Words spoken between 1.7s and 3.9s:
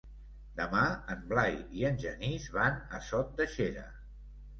i en Genís van a Sot de Xera.